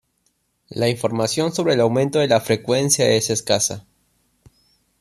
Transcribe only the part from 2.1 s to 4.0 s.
de la frecuencia es escasa.